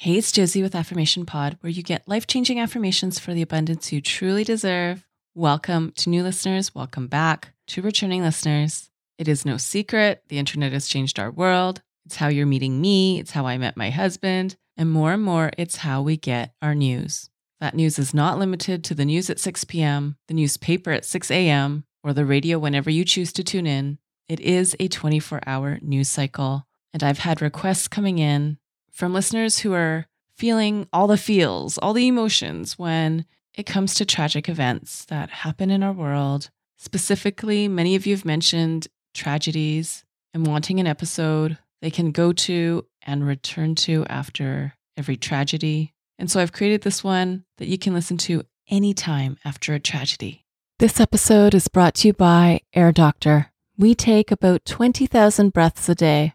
Hey, 0.00 0.16
it's 0.16 0.30
Josie 0.30 0.62
with 0.62 0.76
Affirmation 0.76 1.26
Pod, 1.26 1.58
where 1.60 1.72
you 1.72 1.82
get 1.82 2.06
life 2.06 2.28
changing 2.28 2.60
affirmations 2.60 3.18
for 3.18 3.34
the 3.34 3.42
abundance 3.42 3.92
you 3.92 4.00
truly 4.00 4.44
deserve. 4.44 5.04
Welcome 5.34 5.90
to 5.96 6.08
new 6.08 6.22
listeners. 6.22 6.72
Welcome 6.72 7.08
back 7.08 7.52
to 7.66 7.82
returning 7.82 8.22
listeners. 8.22 8.90
It 9.18 9.26
is 9.26 9.44
no 9.44 9.56
secret, 9.56 10.22
the 10.28 10.38
internet 10.38 10.72
has 10.72 10.86
changed 10.86 11.18
our 11.18 11.32
world. 11.32 11.82
It's 12.06 12.14
how 12.14 12.28
you're 12.28 12.46
meeting 12.46 12.80
me, 12.80 13.18
it's 13.18 13.32
how 13.32 13.46
I 13.46 13.58
met 13.58 13.76
my 13.76 13.90
husband, 13.90 14.54
and 14.76 14.88
more 14.88 15.14
and 15.14 15.22
more, 15.24 15.50
it's 15.58 15.78
how 15.78 16.00
we 16.00 16.16
get 16.16 16.54
our 16.62 16.76
news. 16.76 17.28
That 17.58 17.74
news 17.74 17.98
is 17.98 18.14
not 18.14 18.38
limited 18.38 18.84
to 18.84 18.94
the 18.94 19.04
news 19.04 19.28
at 19.28 19.40
6 19.40 19.64
p.m., 19.64 20.16
the 20.28 20.34
newspaper 20.34 20.92
at 20.92 21.06
6 21.06 21.28
a.m., 21.32 21.82
or 22.04 22.12
the 22.12 22.24
radio 22.24 22.60
whenever 22.60 22.88
you 22.88 23.04
choose 23.04 23.32
to 23.32 23.42
tune 23.42 23.66
in. 23.66 23.98
It 24.28 24.38
is 24.38 24.76
a 24.78 24.86
24 24.86 25.40
hour 25.44 25.80
news 25.82 26.08
cycle. 26.08 26.68
And 26.94 27.02
I've 27.02 27.18
had 27.18 27.42
requests 27.42 27.88
coming 27.88 28.18
in 28.18 28.58
from 28.98 29.14
listeners 29.14 29.60
who 29.60 29.72
are 29.72 30.06
feeling 30.36 30.88
all 30.92 31.06
the 31.06 31.16
feels, 31.16 31.78
all 31.78 31.92
the 31.92 32.08
emotions 32.08 32.76
when 32.76 33.24
it 33.54 33.64
comes 33.64 33.94
to 33.94 34.04
tragic 34.04 34.48
events 34.48 35.04
that 35.04 35.30
happen 35.30 35.70
in 35.70 35.84
our 35.84 35.92
world. 35.92 36.50
Specifically, 36.76 37.68
many 37.68 37.94
of 37.94 38.06
you 38.06 38.14
have 38.16 38.24
mentioned 38.24 38.88
tragedies 39.14 40.04
and 40.34 40.44
wanting 40.44 40.80
an 40.80 40.88
episode 40.88 41.58
they 41.80 41.92
can 41.92 42.10
go 42.10 42.32
to 42.32 42.84
and 43.06 43.24
return 43.24 43.76
to 43.76 44.04
after 44.06 44.74
every 44.96 45.16
tragedy. 45.16 45.94
And 46.18 46.28
so 46.28 46.40
I've 46.40 46.52
created 46.52 46.82
this 46.82 47.04
one 47.04 47.44
that 47.58 47.68
you 47.68 47.78
can 47.78 47.94
listen 47.94 48.18
to 48.18 48.42
anytime 48.68 49.36
after 49.44 49.74
a 49.74 49.80
tragedy. 49.80 50.44
This 50.80 50.98
episode 50.98 51.54
is 51.54 51.68
brought 51.68 51.94
to 51.96 52.08
you 52.08 52.14
by 52.14 52.62
Air 52.74 52.90
Doctor. 52.90 53.52
We 53.76 53.94
take 53.94 54.32
about 54.32 54.64
20,000 54.64 55.52
breaths 55.52 55.88
a 55.88 55.94
day. 55.94 56.34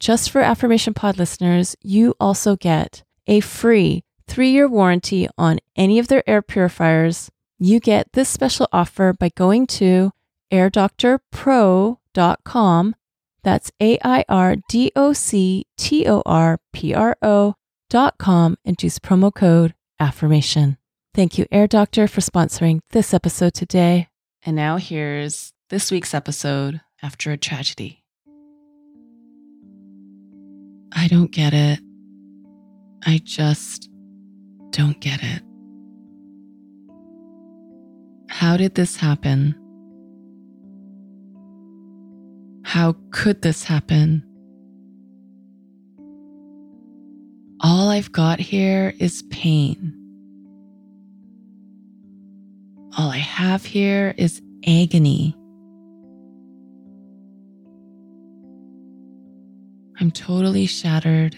just 0.00 0.30
for 0.30 0.40
Affirmation 0.40 0.94
Pod 0.94 1.18
listeners, 1.18 1.76
you 1.82 2.14
also 2.18 2.56
get 2.56 3.04
a 3.26 3.40
free 3.40 4.02
three 4.26 4.48
year 4.50 4.66
warranty 4.66 5.28
on 5.36 5.58
any 5.76 5.98
of 5.98 6.08
their 6.08 6.26
air 6.28 6.40
purifiers. 6.42 7.30
You 7.58 7.78
get 7.78 8.10
this 8.14 8.30
special 8.30 8.66
offer 8.72 9.12
by 9.12 9.28
going 9.36 9.66
to 9.68 10.10
airdoctorpro.com. 10.50 12.96
That's 13.42 13.72
A 13.80 13.98
I 14.02 14.24
R 14.28 14.56
D 14.68 14.92
O 14.96 15.12
C 15.12 15.66
T 15.76 16.08
O 16.08 16.22
R 16.24 16.58
P 16.72 16.94
R 16.94 17.16
O.com 17.22 18.56
and 18.64 18.82
use 18.82 18.98
promo 18.98 19.34
code 19.34 19.74
affirmation. 19.98 20.78
Thank 21.14 21.36
you, 21.38 21.44
Air 21.50 21.66
Doctor, 21.66 22.08
for 22.08 22.22
sponsoring 22.22 22.80
this 22.90 23.12
episode 23.12 23.52
today. 23.54 24.08
And 24.44 24.54
now 24.56 24.78
here's 24.78 25.52
this 25.68 25.90
week's 25.90 26.14
episode 26.14 26.80
after 27.02 27.32
a 27.32 27.36
tragedy. 27.36 28.04
I 31.00 31.08
don't 31.08 31.32
get 31.32 31.54
it. 31.54 31.80
I 33.06 33.22
just 33.24 33.88
don't 34.68 35.00
get 35.00 35.20
it. 35.22 35.42
How 38.28 38.58
did 38.58 38.74
this 38.74 38.96
happen? 38.96 39.54
How 42.64 42.96
could 43.12 43.40
this 43.40 43.64
happen? 43.64 44.22
All 47.62 47.88
I've 47.88 48.12
got 48.12 48.38
here 48.38 48.92
is 48.98 49.22
pain. 49.30 49.94
All 52.98 53.08
I 53.08 53.16
have 53.16 53.64
here 53.64 54.12
is 54.18 54.42
agony. 54.66 55.34
I'm 60.00 60.10
totally 60.10 60.64
shattered. 60.64 61.36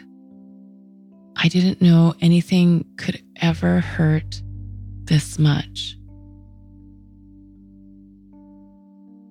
I 1.37 1.49
didn't 1.49 1.83
know 1.83 2.15
anything 2.21 2.85
could 2.97 3.21
ever 3.41 3.81
hurt 3.81 4.41
this 5.03 5.37
much. 5.37 5.99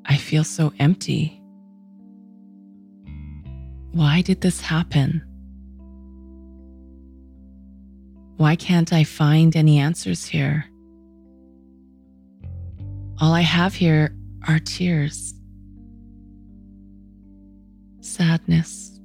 I 0.05 0.17
feel 0.17 0.43
so 0.43 0.73
empty. 0.79 1.41
Why 3.93 4.21
did 4.21 4.41
this 4.41 4.59
happen? 4.59 5.23
Why 8.35 8.57
can't 8.57 8.91
I 8.91 9.05
find 9.05 9.55
any 9.55 9.79
answers 9.79 10.25
here? 10.25 10.65
All 13.21 13.33
I 13.33 13.41
have 13.41 13.75
here 13.75 14.13
are 14.45 14.59
tears, 14.59 15.33
sadness. 18.01 19.00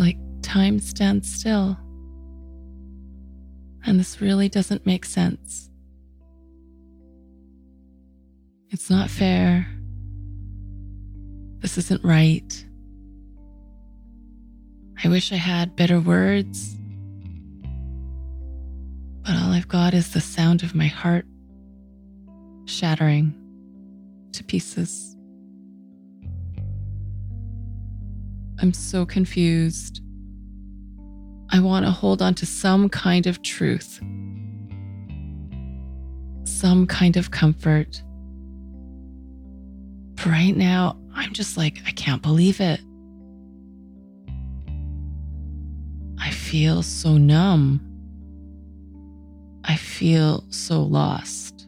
Like 0.00 0.16
time 0.42 0.80
stands 0.80 1.32
still. 1.32 1.76
And 3.84 4.00
this 4.00 4.20
really 4.20 4.48
doesn't 4.48 4.86
make 4.86 5.04
sense. 5.04 5.70
It's 8.70 8.88
not 8.88 9.10
fair. 9.10 9.66
This 11.60 11.76
isn't 11.76 12.02
right. 12.02 12.66
I 15.04 15.08
wish 15.08 15.32
I 15.32 15.36
had 15.36 15.76
better 15.76 16.00
words. 16.00 16.76
But 19.22 19.36
all 19.36 19.52
I've 19.52 19.68
got 19.68 19.92
is 19.92 20.12
the 20.12 20.20
sound 20.20 20.62
of 20.62 20.74
my 20.74 20.86
heart 20.86 21.26
shattering 22.64 23.34
to 24.32 24.44
pieces. 24.44 25.16
I'm 28.62 28.74
so 28.74 29.06
confused. 29.06 30.02
I 31.50 31.60
want 31.60 31.86
to 31.86 31.90
hold 31.90 32.20
on 32.20 32.34
to 32.34 32.46
some 32.46 32.88
kind 32.90 33.26
of 33.26 33.42
truth, 33.42 33.98
some 36.44 36.86
kind 36.86 37.16
of 37.16 37.30
comfort. 37.30 38.02
Right 40.26 40.54
now, 40.54 40.98
I'm 41.14 41.32
just 41.32 41.56
like, 41.56 41.78
I 41.86 41.90
can't 41.92 42.20
believe 42.20 42.60
it. 42.60 42.80
I 46.18 46.30
feel 46.30 46.82
so 46.82 47.16
numb. 47.16 47.80
I 49.64 49.76
feel 49.76 50.44
so 50.50 50.82
lost. 50.82 51.66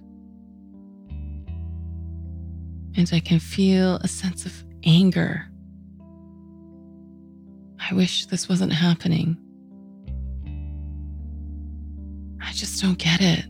And 2.95 3.11
I 3.13 3.21
can 3.21 3.39
feel 3.41 3.97
a 3.97 4.09
sense 4.09 4.45
of 4.45 4.63
anger. 4.85 5.52
I 7.91 7.95
wish 7.95 8.27
this 8.27 8.49
wasn't 8.49 8.73
happening. 8.73 9.37
I 12.41 12.53
just 12.53 12.81
don't 12.81 12.99
get 12.99 13.21
it. 13.21 13.45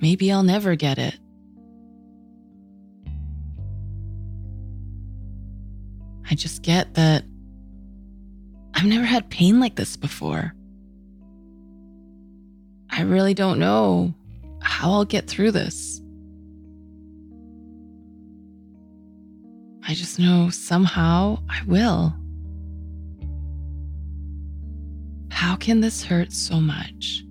Maybe 0.00 0.30
I'll 0.32 0.42
never 0.42 0.74
get 0.74 0.98
it. 0.98 1.18
I 6.30 6.34
just 6.34 6.62
get 6.62 6.94
that 6.94 7.24
I've 8.74 8.86
never 8.86 9.04
had 9.04 9.30
pain 9.30 9.60
like 9.60 9.76
this 9.76 9.96
before. 9.96 10.52
I 12.90 13.02
really 13.02 13.34
don't 13.34 13.58
know 13.58 14.12
how 14.60 14.92
I'll 14.92 15.04
get 15.04 15.28
through 15.28 15.52
this. 15.52 15.93
I 19.94 19.96
just 19.96 20.18
know 20.18 20.50
somehow 20.50 21.38
I 21.48 21.62
will. 21.68 22.16
How 25.30 25.54
can 25.54 25.82
this 25.82 26.02
hurt 26.02 26.32
so 26.32 26.60
much? 26.60 27.22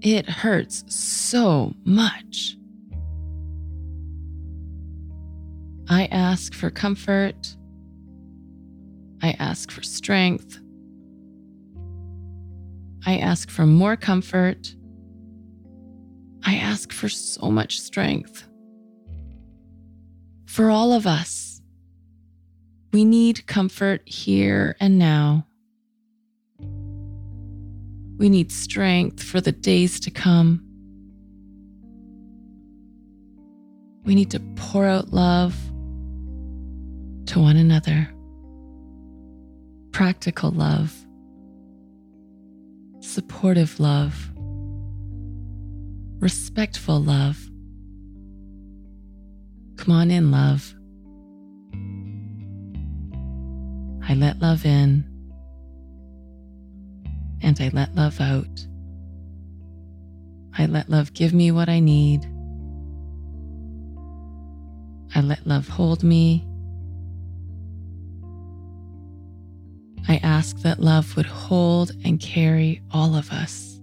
It 0.00 0.28
hurts 0.28 0.82
so 0.88 1.74
much. 1.84 2.56
I 5.88 6.06
ask 6.06 6.52
for 6.52 6.70
comfort. 6.70 7.56
I 9.22 9.36
ask 9.38 9.70
for 9.70 9.84
strength. 9.84 10.58
I 13.06 13.18
ask 13.18 13.48
for 13.48 13.64
more 13.64 13.96
comfort. 13.96 14.74
I 16.44 16.56
ask 16.56 16.92
for 16.92 17.08
so 17.08 17.48
much 17.48 17.78
strength. 17.78 18.48
For 20.54 20.70
all 20.70 20.92
of 20.92 21.04
us, 21.04 21.60
we 22.92 23.04
need 23.04 23.44
comfort 23.48 24.08
here 24.08 24.76
and 24.78 25.00
now. 25.00 25.48
We 28.18 28.28
need 28.28 28.52
strength 28.52 29.20
for 29.20 29.40
the 29.40 29.50
days 29.50 29.98
to 29.98 30.12
come. 30.12 30.64
We 34.04 34.14
need 34.14 34.30
to 34.30 34.38
pour 34.54 34.86
out 34.86 35.12
love 35.12 35.56
to 37.26 37.40
one 37.40 37.56
another. 37.56 38.08
Practical 39.90 40.52
love, 40.52 40.94
supportive 43.00 43.80
love, 43.80 44.30
respectful 46.20 47.02
love. 47.02 47.50
Come 49.84 49.96
on 49.96 50.10
in, 50.10 50.30
love. 50.30 50.74
I 54.08 54.14
let 54.14 54.40
love 54.40 54.64
in 54.64 55.04
and 57.42 57.60
I 57.60 57.68
let 57.70 57.94
love 57.94 58.18
out. 58.18 58.66
I 60.56 60.64
let 60.64 60.88
love 60.88 61.12
give 61.12 61.34
me 61.34 61.50
what 61.50 61.68
I 61.68 61.80
need. 61.80 62.24
I 65.14 65.20
let 65.20 65.46
love 65.46 65.68
hold 65.68 66.02
me 66.02 66.46
I 70.08 70.16
ask 70.22 70.58
that 70.60 70.80
love 70.80 71.14
would 71.16 71.26
hold 71.26 71.92
and 72.04 72.18
carry 72.20 72.80
all 72.90 73.14
of 73.14 73.30
us. 73.30 73.80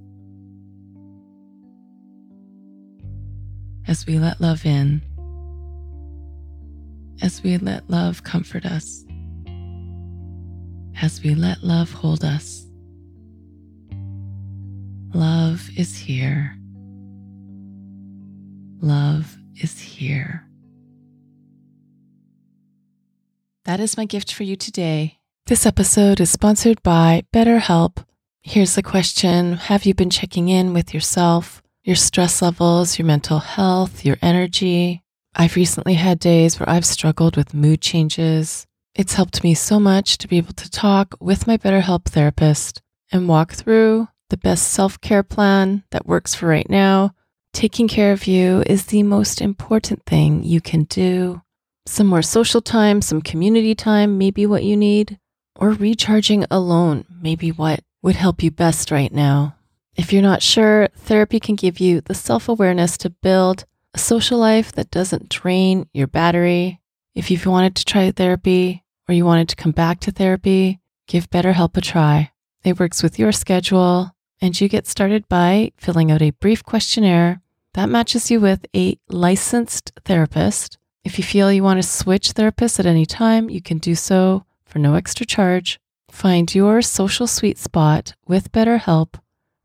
As 3.88 4.06
we 4.06 4.18
let 4.18 4.40
love 4.40 4.66
in, 4.66 5.02
as 7.22 7.44
we 7.44 7.58
let 7.58 7.90
love 7.90 8.24
comfort 8.24 8.66
us, 8.66 9.06
as 11.02 11.22
we 11.24 11.36
let 11.36 11.64
love 11.64 11.92
hold 11.92 12.24
us, 12.24 12.66
love 15.14 15.70
is 15.78 15.98
here. 15.98 16.58
Love 18.82 19.38
is 19.62 19.80
here. 19.80 20.48
That 23.66 23.80
is 23.80 23.96
my 23.96 24.06
gift 24.06 24.34
for 24.34 24.44
you 24.44 24.56
today. 24.56 25.20
This 25.46 25.68
episode 25.68 26.20
is 26.20 26.32
sponsored 26.32 26.82
by 26.82 27.24
BetterHelp. 27.32 28.04
Here's 28.42 28.74
the 28.74 28.82
question 28.82 29.54
Have 29.54 29.86
you 29.86 29.94
been 29.94 30.10
checking 30.10 30.50
in 30.50 30.74
with 30.74 30.96
yourself, 30.96 31.62
your 31.84 31.96
stress 31.96 32.42
levels, 32.42 32.98
your 32.98 33.06
mental 33.06 33.40
health, 33.40 34.04
your 34.04 34.18
energy? 34.22 35.04
I've 35.36 35.56
recently 35.56 35.94
had 35.94 36.20
days 36.20 36.60
where 36.60 36.70
I've 36.70 36.86
struggled 36.86 37.38
with 37.38 37.54
mood 37.54 37.82
changes. 37.82 38.68
It's 38.96 39.14
helped 39.14 39.44
me 39.44 39.54
so 39.54 39.80
much 39.80 40.18
to 40.20 40.28
be 40.28 40.38
able 40.38 40.54
to 40.54 40.70
talk 40.70 41.16
with 41.20 41.48
my 41.48 41.58
BetterHelp 41.58 42.06
therapist 42.06 42.82
and 43.12 43.28
walk 43.28 43.54
through 43.54 44.10
the 44.30 44.38
best 44.38 44.70
self 44.70 45.00
care 45.00 45.24
plan 45.24 45.84
that 45.92 46.06
works 46.06 46.36
for 46.36 46.48
right 46.48 46.70
now. 46.70 47.14
Taking 47.54 47.88
care 47.88 48.12
of 48.12 48.28
you 48.28 48.64
is 48.66 48.86
the 48.86 49.04
most 49.04 49.42
important 49.42 50.06
thing 50.06 50.44
you 50.44 50.62
can 50.62 50.84
do. 50.84 51.42
Some 51.86 52.08
more 52.08 52.22
social 52.22 52.62
time, 52.62 53.02
some 53.02 53.22
community 53.22 53.76
time 53.76 54.18
may 54.18 54.32
be 54.32 54.46
what 54.46 54.64
you 54.64 54.78
need 54.78 55.18
or 55.56 55.72
recharging 55.72 56.46
alone 56.50 57.06
may 57.22 57.36
be 57.36 57.52
what 57.52 57.82
would 58.02 58.16
help 58.16 58.42
you 58.42 58.52
best 58.52 58.92
right 58.92 59.12
now. 59.12 59.56
If 59.96 60.12
you're 60.14 60.22
not 60.22 60.42
sure, 60.42 60.88
therapy 60.96 61.40
can 61.40 61.56
give 61.56 61.80
you 61.80 62.02
the 62.02 62.16
self 62.16 62.50
awareness 62.50 62.98
to 63.00 63.10
build 63.10 63.66
a 63.94 64.00
social 64.00 64.38
life 64.38 64.72
that 64.74 64.92
doesn't 64.92 65.30
drain 65.30 65.88
your 65.94 66.08
battery. 66.08 66.82
If 67.14 67.30
you've 67.30 67.46
wanted 67.46 67.76
to 67.76 67.86
try 67.86 68.10
therapy 68.12 68.84
or 69.08 69.14
you 69.14 69.26
wanted 69.26 69.50
to 69.50 69.56
come 69.56 69.72
back 69.72 70.00
to 70.02 70.12
therapy, 70.12 70.80
give 71.08 71.30
BetterHelp 71.30 71.76
a 71.76 71.82
try. 71.82 72.32
It 72.64 72.80
works 72.80 73.04
with 73.04 73.20
your 73.20 73.32
schedule, 73.32 74.12
and 74.40 74.60
you 74.60 74.70
get 74.70 74.88
started 74.88 75.28
by 75.28 75.72
filling 75.78 76.12
out 76.12 76.22
a 76.22 76.32
brief 76.32 76.64
questionnaire 76.64 77.42
that 77.74 77.90
matches 77.90 78.30
you 78.30 78.40
with 78.40 78.66
a 78.76 78.98
licensed 79.10 79.92
therapist. 80.06 80.78
If 81.04 81.18
you 81.18 81.24
feel 81.24 81.52
you 81.52 81.64
want 81.64 81.82
to 81.82 81.88
switch 81.88 82.34
therapists 82.34 82.80
at 82.80 82.86
any 82.86 83.06
time, 83.06 83.50
you 83.50 83.62
can 83.62 83.80
do 83.80 83.96
so 83.96 84.46
for 84.66 84.80
no 84.80 84.96
extra 84.96 85.26
charge. 85.26 85.80
Find 86.10 86.54
your 86.54 86.82
social 86.82 87.28
sweet 87.28 87.58
spot 87.58 88.14
with 88.28 88.52
BetterHelp. 88.52 89.16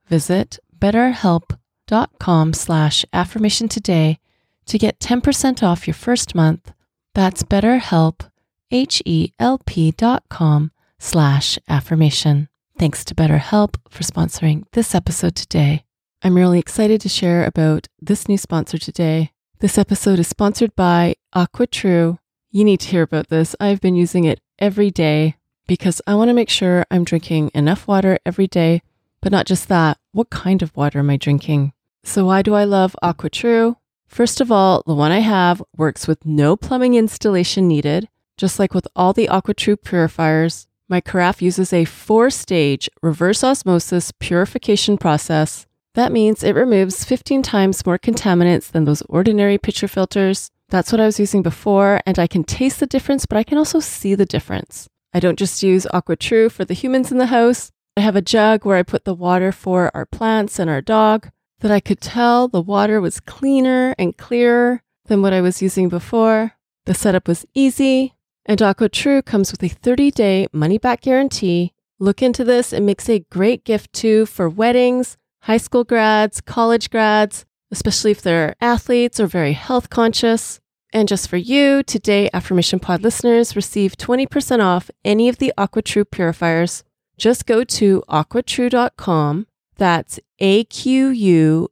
Visit 0.06 0.58
betterhelp.com 0.78 2.52
slash 2.54 3.04
affirmation 3.12 3.68
today 3.68 4.18
to 4.66 4.78
get 4.78 4.98
10% 5.00 5.62
off 5.62 5.86
your 5.86 5.94
first 5.94 6.34
month. 6.34 6.72
That's 7.14 7.42
betterhelp, 7.42 8.28
H-E-L-P 8.70 9.92
dot 9.92 10.24
com 10.28 10.72
slash 10.98 11.58
affirmation. 11.68 12.48
Thanks 12.78 13.04
to 13.06 13.14
BetterHelp 13.14 13.76
for 13.88 14.02
sponsoring 14.02 14.64
this 14.72 14.94
episode 14.94 15.34
today. 15.34 15.84
I'm 16.22 16.34
really 16.36 16.58
excited 16.58 17.00
to 17.02 17.08
share 17.08 17.44
about 17.44 17.88
this 18.00 18.28
new 18.28 18.36
sponsor 18.36 18.78
today. 18.78 19.30
This 19.60 19.78
episode 19.78 20.18
is 20.18 20.28
sponsored 20.28 20.74
by 20.76 21.14
AquaTru. 21.34 22.18
You 22.50 22.64
need 22.64 22.80
to 22.80 22.88
hear 22.88 23.02
about 23.02 23.28
this. 23.28 23.56
I've 23.60 23.80
been 23.80 23.96
using 23.96 24.24
it 24.24 24.40
every 24.58 24.90
day 24.90 25.36
because 25.66 26.02
I 26.06 26.14
want 26.14 26.28
to 26.28 26.34
make 26.34 26.50
sure 26.50 26.84
I'm 26.90 27.04
drinking 27.04 27.50
enough 27.54 27.88
water 27.88 28.18
every 28.26 28.46
day. 28.46 28.82
But 29.22 29.32
not 29.32 29.46
just 29.46 29.68
that, 29.68 29.98
what 30.12 30.30
kind 30.30 30.62
of 30.62 30.76
water 30.76 30.98
am 30.98 31.10
I 31.10 31.16
drinking? 31.16 31.72
So, 32.04 32.26
why 32.26 32.42
do 32.42 32.54
I 32.54 32.64
love 32.64 32.94
AquaTru? 33.02 33.76
First 34.06 34.40
of 34.40 34.50
all, 34.50 34.82
the 34.86 34.94
one 34.94 35.12
I 35.12 35.18
have 35.20 35.62
works 35.76 36.06
with 36.06 36.24
no 36.24 36.56
plumbing 36.56 36.94
installation 36.94 37.68
needed. 37.68 38.08
Just 38.36 38.58
like 38.58 38.74
with 38.74 38.86
all 38.94 39.12
the 39.12 39.28
AquaTru 39.28 39.82
purifiers, 39.82 40.66
my 40.88 41.00
carafe 41.00 41.42
uses 41.42 41.72
a 41.72 41.84
four 41.84 42.30
stage 42.30 42.88
reverse 43.02 43.42
osmosis 43.42 44.12
purification 44.12 44.98
process. 44.98 45.66
That 45.94 46.12
means 46.12 46.44
it 46.44 46.54
removes 46.54 47.04
15 47.04 47.42
times 47.42 47.84
more 47.86 47.98
contaminants 47.98 48.70
than 48.70 48.84
those 48.84 49.02
ordinary 49.02 49.58
pitcher 49.58 49.88
filters. 49.88 50.50
That's 50.68 50.92
what 50.92 51.00
I 51.00 51.06
was 51.06 51.18
using 51.18 51.42
before, 51.42 52.02
and 52.04 52.18
I 52.18 52.26
can 52.26 52.44
taste 52.44 52.80
the 52.80 52.86
difference, 52.86 53.24
but 53.24 53.38
I 53.38 53.42
can 53.44 53.56
also 53.56 53.80
see 53.80 54.14
the 54.14 54.26
difference. 54.26 54.88
I 55.14 55.20
don't 55.20 55.38
just 55.38 55.62
use 55.62 55.86
AquaTru 55.94 56.50
for 56.50 56.64
the 56.64 56.74
humans 56.74 57.10
in 57.10 57.18
the 57.18 57.26
house. 57.26 57.72
I 57.96 58.02
have 58.02 58.16
a 58.16 58.22
jug 58.22 58.64
where 58.64 58.76
I 58.76 58.82
put 58.82 59.04
the 59.04 59.14
water 59.14 59.52
for 59.52 59.90
our 59.94 60.04
plants 60.04 60.58
and 60.58 60.68
our 60.68 60.82
dog 60.82 61.30
that 61.60 61.70
I 61.70 61.80
could 61.80 62.00
tell 62.00 62.48
the 62.48 62.60
water 62.60 63.00
was 63.00 63.20
cleaner 63.20 63.94
and 63.98 64.16
clearer 64.16 64.82
than 65.06 65.22
what 65.22 65.32
I 65.32 65.40
was 65.40 65.62
using 65.62 65.88
before. 65.88 66.52
The 66.84 66.94
setup 66.94 67.28
was 67.28 67.46
easy. 67.54 68.14
And 68.44 68.60
AquaTru 68.60 69.24
comes 69.24 69.50
with 69.50 69.62
a 69.62 69.68
30 69.68 70.10
day 70.12 70.46
money 70.52 70.78
back 70.78 71.00
guarantee. 71.02 71.72
Look 71.98 72.22
into 72.22 72.44
this, 72.44 72.72
it 72.72 72.82
makes 72.82 73.08
a 73.08 73.20
great 73.30 73.64
gift 73.64 73.92
too 73.92 74.26
for 74.26 74.48
weddings, 74.48 75.16
high 75.42 75.56
school 75.56 75.82
grads, 75.82 76.40
college 76.40 76.90
grads, 76.90 77.44
especially 77.70 78.10
if 78.10 78.22
they're 78.22 78.54
athletes 78.60 79.18
or 79.18 79.26
very 79.26 79.54
health 79.54 79.90
conscious. 79.90 80.60
And 80.92 81.08
just 81.08 81.28
for 81.28 81.36
you, 81.36 81.82
today 81.82 82.30
Affirmation 82.32 82.78
Pod 82.78 83.02
listeners 83.02 83.56
receive 83.56 83.96
20% 83.96 84.62
off 84.62 84.90
any 85.04 85.28
of 85.28 85.38
the 85.38 85.52
AquaTru 85.58 86.10
purifiers. 86.10 86.84
Just 87.18 87.46
go 87.46 87.64
to 87.64 88.02
aquatru.com. 88.08 89.46
That's 89.76 90.18
A-Q-U-A-T-R-U 90.38 91.66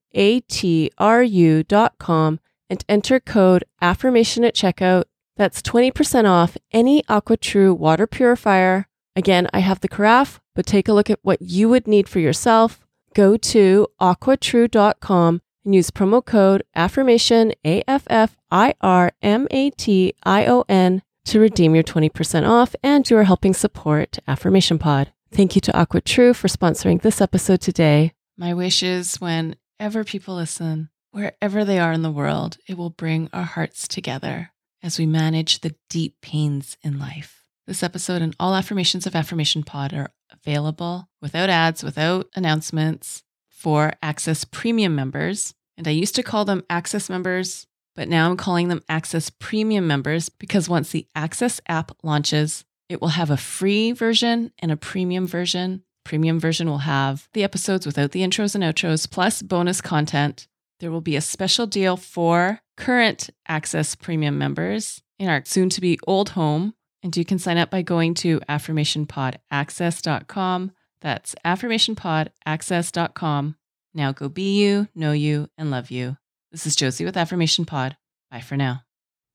dot 1.64 1.98
com 1.98 2.40
and 2.70 2.84
enter 2.88 3.20
code 3.20 3.64
affirmation 3.80 4.44
at 4.44 4.54
checkout. 4.54 5.04
That's 5.36 5.62
20% 5.62 6.28
off 6.28 6.56
any 6.72 7.02
AquaTru 7.02 7.76
water 7.76 8.06
purifier. 8.06 8.86
Again, 9.16 9.48
I 9.52 9.60
have 9.60 9.80
the 9.80 9.88
carafe, 9.88 10.40
but 10.54 10.66
take 10.66 10.88
a 10.88 10.92
look 10.92 11.10
at 11.10 11.20
what 11.22 11.42
you 11.42 11.68
would 11.68 11.86
need 11.86 12.08
for 12.08 12.20
yourself. 12.20 12.80
Go 13.14 13.36
to 13.36 13.86
aquatru.com 14.00 15.42
and 15.64 15.74
use 15.74 15.90
promo 15.90 16.24
code 16.24 16.62
affirmation 16.74 17.52
A 17.64 17.82
F 17.88 18.04
F 18.08 18.36
I 18.50 18.74
R 18.80 19.12
M 19.22 19.46
A 19.50 19.70
T 19.70 20.14
I 20.24 20.46
O 20.46 20.64
N 20.68 21.02
to 21.26 21.40
redeem 21.40 21.74
your 21.74 21.84
20% 21.84 22.48
off 22.48 22.74
and 22.82 23.08
you 23.08 23.16
are 23.16 23.24
helping 23.24 23.54
support 23.54 24.18
Affirmation 24.28 24.78
Pod. 24.78 25.12
Thank 25.34 25.56
you 25.56 25.60
to 25.62 25.72
AquaTru 25.72 26.36
for 26.36 26.46
sponsoring 26.46 27.02
this 27.02 27.20
episode 27.20 27.60
today. 27.60 28.12
My 28.36 28.54
wish 28.54 28.84
is 28.84 29.20
whenever 29.20 30.04
people 30.04 30.36
listen, 30.36 30.90
wherever 31.10 31.64
they 31.64 31.80
are 31.80 31.92
in 31.92 32.02
the 32.02 32.12
world, 32.12 32.56
it 32.68 32.78
will 32.78 32.90
bring 32.90 33.28
our 33.32 33.42
hearts 33.42 33.88
together 33.88 34.52
as 34.80 34.96
we 34.96 35.06
manage 35.06 35.58
the 35.58 35.74
deep 35.90 36.20
pains 36.22 36.76
in 36.84 37.00
life. 37.00 37.42
This 37.66 37.82
episode 37.82 38.22
and 38.22 38.36
all 38.38 38.54
affirmations 38.54 39.08
of 39.08 39.16
Affirmation 39.16 39.64
Pod 39.64 39.92
are 39.92 40.12
available 40.30 41.08
without 41.20 41.50
ads, 41.50 41.82
without 41.82 42.28
announcements 42.36 43.24
for 43.48 43.94
Access 44.00 44.44
Premium 44.44 44.94
members. 44.94 45.52
And 45.76 45.88
I 45.88 45.92
used 45.92 46.14
to 46.14 46.22
call 46.22 46.44
them 46.44 46.62
Access 46.70 47.10
members, 47.10 47.66
but 47.96 48.08
now 48.08 48.30
I'm 48.30 48.36
calling 48.36 48.68
them 48.68 48.84
Access 48.88 49.30
Premium 49.30 49.88
members 49.88 50.28
because 50.28 50.68
once 50.68 50.90
the 50.90 51.08
Access 51.16 51.60
app 51.66 51.90
launches, 52.04 52.64
it 52.88 53.00
will 53.00 53.08
have 53.08 53.30
a 53.30 53.36
free 53.36 53.92
version 53.92 54.52
and 54.58 54.72
a 54.72 54.76
premium 54.76 55.26
version. 55.26 55.82
Premium 56.04 56.38
version 56.38 56.68
will 56.68 56.78
have 56.78 57.28
the 57.32 57.42
episodes 57.42 57.86
without 57.86 58.12
the 58.12 58.20
intros 58.20 58.54
and 58.54 58.62
outros, 58.62 59.10
plus 59.10 59.42
bonus 59.42 59.80
content. 59.80 60.46
There 60.80 60.90
will 60.90 61.00
be 61.00 61.16
a 61.16 61.22
special 61.22 61.66
deal 61.66 61.96
for 61.96 62.60
current 62.76 63.30
Access 63.48 63.94
Premium 63.94 64.36
members 64.36 65.00
in 65.18 65.28
our 65.28 65.42
soon 65.46 65.70
to 65.70 65.80
be 65.80 65.98
old 66.06 66.28
home. 66.30 66.74
And 67.02 67.16
you 67.16 67.24
can 67.24 67.38
sign 67.38 67.56
up 67.58 67.70
by 67.70 67.82
going 67.82 68.14
to 68.14 68.40
affirmationpodaccess.com. 68.40 70.72
That's 71.00 71.34
affirmationpodaccess.com. 71.44 73.56
Now 73.94 74.12
go 74.12 74.28
be 74.28 74.60
you, 74.60 74.88
know 74.94 75.12
you, 75.12 75.48
and 75.56 75.70
love 75.70 75.90
you. 75.90 76.18
This 76.50 76.66
is 76.66 76.76
Josie 76.76 77.04
with 77.04 77.16
Affirmation 77.16 77.64
Pod. 77.64 77.96
Bye 78.30 78.40
for 78.40 78.56
now. 78.56 78.82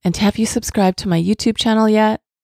And 0.04 0.16
have 0.18 0.38
you 0.38 0.46
subscribed 0.46 1.00
to 1.00 1.08
my 1.08 1.20
YouTube 1.22 1.58
channel 1.58 1.90
yet? 1.90 2.22